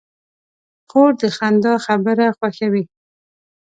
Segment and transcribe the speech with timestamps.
[0.89, 2.83] خور د خندا خبره خوښوي.